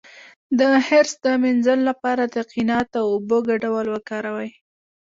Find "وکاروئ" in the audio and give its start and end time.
3.89-4.49